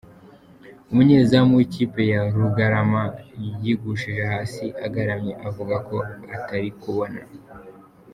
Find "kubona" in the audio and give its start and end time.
6.81-7.19